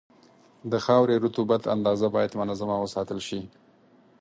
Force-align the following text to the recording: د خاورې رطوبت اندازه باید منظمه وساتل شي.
د 0.71 0.73
خاورې 0.85 1.15
رطوبت 1.25 1.61
اندازه 1.75 2.07
باید 2.15 2.37
منظمه 2.41 2.75
وساتل 2.79 3.19
شي. 3.27 3.41